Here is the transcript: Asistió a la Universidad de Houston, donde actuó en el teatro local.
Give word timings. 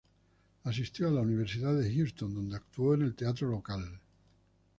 Asistió 0.63 1.09
a 1.09 1.11
la 1.11 1.21
Universidad 1.21 1.77
de 1.79 1.93
Houston, 1.95 2.33
donde 2.33 2.55
actuó 2.55 2.95
en 2.95 3.03
el 3.03 3.13
teatro 3.13 3.49
local. 3.51 3.99